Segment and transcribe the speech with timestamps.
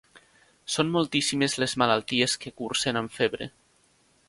[0.75, 3.51] Són moltíssimes les malalties que cursen amb febre.